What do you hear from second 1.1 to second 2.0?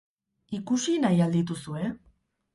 al dituzue?